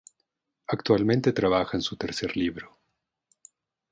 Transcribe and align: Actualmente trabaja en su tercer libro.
Actualmente 0.65 1.31
trabaja 1.31 1.77
en 1.77 1.83
su 1.83 1.95
tercer 1.95 2.35
libro. 2.35 2.75